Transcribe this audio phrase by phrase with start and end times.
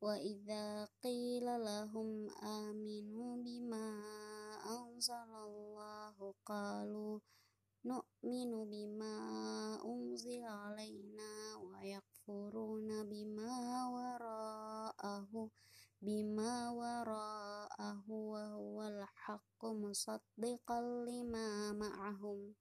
[0.00, 3.88] وإذا قيل لهم آمنوا بما
[4.78, 7.20] أنزل الله قالوا
[7.84, 9.16] نؤمن بما
[9.84, 13.54] أنزل علينا ويكفرون بما
[13.88, 15.50] وراءه
[16.02, 22.54] بما وراءه وهو الحق مصدقا لما معهم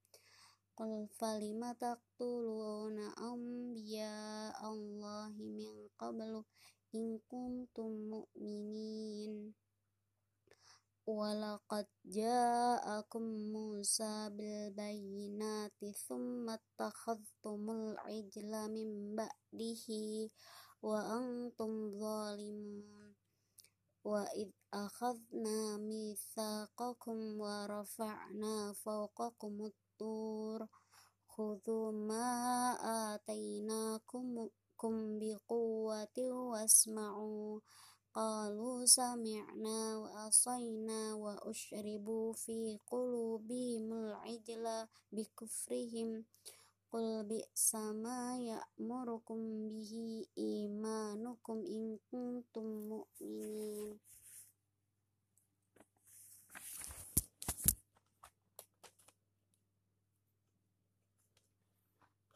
[0.78, 6.44] قل فلم تقتلون أنبياء الله من قبل
[6.98, 9.55] in kuntum mu'minin.
[11.06, 20.30] Walaqad ja'akum Musa bil bayyinati thumma takhadhtumul ijla min ba'dihi
[20.83, 23.14] wa antum zalimun.
[24.06, 29.56] Wa id akhadna mitsaqakum wa rafa'na fawqakum
[29.98, 30.61] tur.
[31.30, 32.27] Khudhu ma
[33.14, 34.27] atainakum
[34.81, 37.31] kum biquwwati wasma'u
[38.17, 42.56] qalu sami'na wa asayna wa ushribu fi
[42.91, 44.77] qulubihimul ijla
[45.14, 46.11] bikufrihim
[46.91, 48.19] qul bi'sa ma
[48.51, 50.07] ya'murukum bihi
[50.51, 53.95] imanukum in kuntum mu'minin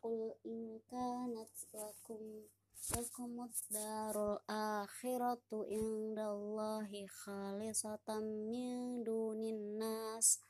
[0.04, 2.44] Qul in kanat lakum
[2.92, 10.44] lakumud darul akhiratu indallahi khalisatan min dunin nas.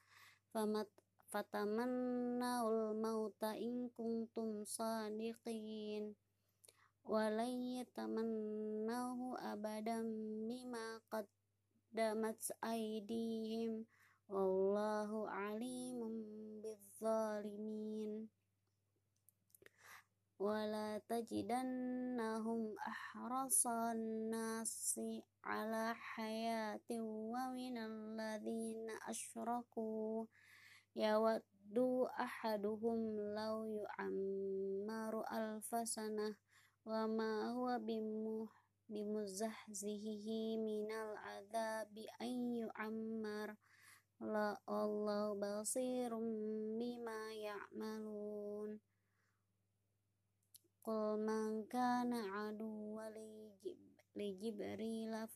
[0.50, 0.90] Famat
[1.30, 6.18] fatamannaul mauta in kuntum sadiqin.
[7.06, 10.10] Walay yatamannahu abadan
[10.50, 13.86] bima qaddamat aydihim.
[14.26, 16.14] Wallahu alimun
[16.58, 18.26] bizzalimin
[20.44, 30.28] wala tajidannahum ahrasan nasi ala hayati wa minal ladhina asyraku
[30.92, 36.36] yawaddu ahaduhum law yu'ammaru alfasanah
[36.84, 38.52] wa ma huwa bimuh
[38.92, 43.56] bimuzahzihi minal adzabi an yu'ammar.
[44.20, 45.34] La Allah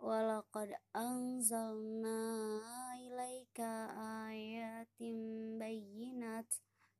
[0.00, 2.16] Walaqad anzalna
[2.96, 3.92] ilaika
[4.24, 5.20] ayatin
[5.60, 6.48] bayyinat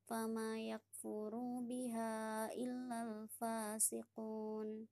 [0.05, 4.85] fama yakfuru biha illal fasiqun.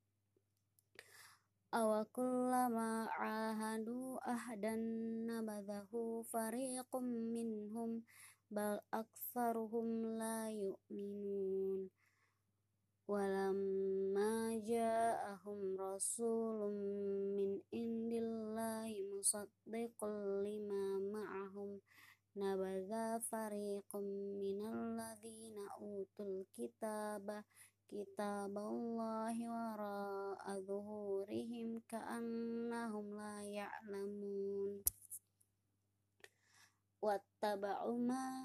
[1.68, 4.80] Awakullama ahadu ahdan
[5.28, 7.04] nabadahu fariqum
[7.36, 8.08] minhum
[8.48, 11.92] bal aktsaruhum la yu'minun
[13.08, 16.76] walamma ja'ahum rasulun
[17.32, 21.80] min indillahi musaddiqul lima ma'ahum.
[22.36, 24.04] Nabadha fariqum
[24.38, 27.42] minal ladzina utul kitaba
[27.88, 34.84] kitaballahi wara'a zuhurihim ka'annahum la ya'lamun.
[37.00, 38.44] Wattaba'u ma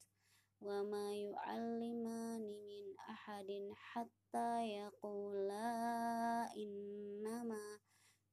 [0.61, 5.65] wa ma yu'allimani min ahadin hatta yaqula
[6.53, 7.81] innama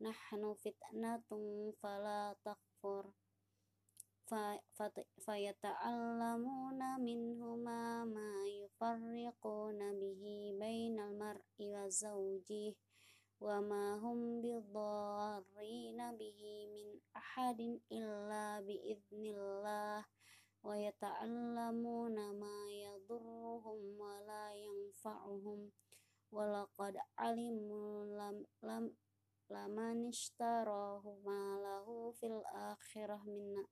[0.05, 3.17] nahnu fitnatun fala takfur.
[5.25, 12.77] Fayata'allamuna minhuma ma yufarriquna bihi bainal mar'i wa zawjih
[13.41, 19.58] wa ma hum bidharrina bihi min ahadin illa biidnillah
[20.68, 25.72] ويتعلمون ما يضرهم ولا ينفعهم
[26.32, 28.96] ولقد علموا لم لم
[29.50, 33.66] لمن اشتراه ما له في الآخرة من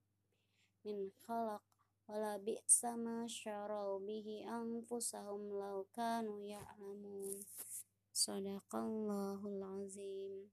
[0.82, 1.62] min khalaq
[2.10, 7.38] wala bi'sa ma syarau bihi anfusahum law kanu ya'lamun
[8.10, 10.50] sadaqallahul azim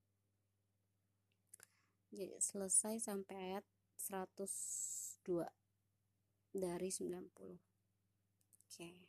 [2.12, 3.64] jadi selesai sampai ayat
[3.96, 5.62] 102
[6.53, 7.09] dari 90
[7.50, 7.57] oke
[8.69, 9.01] okay.